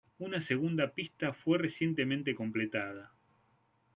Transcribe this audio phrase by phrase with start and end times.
[0.17, 3.13] Una segunda pista fue recientemente completada.